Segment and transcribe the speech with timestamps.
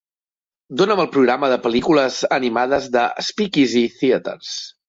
[0.79, 4.57] Dóna'm el programa de pel·lícules animades a Speakeasy Theaters